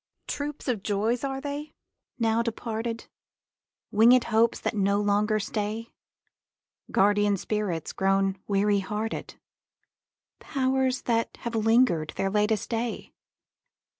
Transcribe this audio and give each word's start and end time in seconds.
Troops 0.25 0.67
of 0.67 0.81
joys 0.81 1.23
are 1.23 1.39
they, 1.39 1.75
now 2.17 2.41
departed? 2.41 3.05
Winged 3.91 4.23
hopes 4.23 4.59
that 4.59 4.73
no 4.75 4.99
longer 4.99 5.39
stay? 5.39 5.93
Guardian 6.89 7.37
spirits 7.37 7.93
grown 7.93 8.39
weary 8.47 8.79
hearted? 8.79 9.35
Powers 10.39 11.03
that 11.03 11.37
have 11.41 11.53
linger'd 11.53 12.13
their 12.15 12.31
latest 12.31 12.71
day? 12.71 13.13